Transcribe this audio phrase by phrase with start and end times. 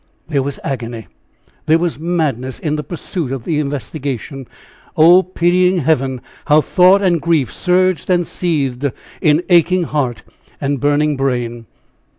[0.29, 1.05] There was agony
[1.67, 4.47] there was madness in the pursuit of the investigation.
[4.97, 6.21] Oh, pitying Heaven!
[6.45, 10.23] how thought and grief surged and seethed in aching heart
[10.59, 11.67] and burning brain!